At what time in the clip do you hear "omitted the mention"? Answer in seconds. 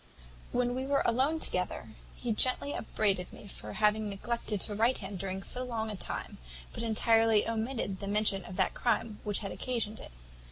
7.47-8.43